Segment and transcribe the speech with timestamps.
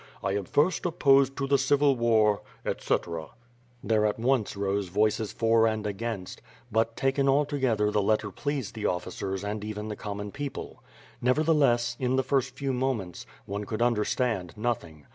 [0.23, 3.27] I am first opposed to the civil war, etc."....
[3.83, 8.73] There at once rose voices for and against; but, taken all together the letter pleased
[8.73, 10.81] the oificers and even the common people.
[11.21, 15.05] Nevertheless, in the first few moments, one could understand nothing.